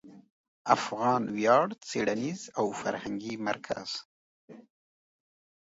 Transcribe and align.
افغان 0.75 1.21
ویاړ 1.35 1.67
څېړنیز 1.87 2.41
او 2.59 2.65
فرهنګي 2.79 3.33
مرکز 3.47 3.89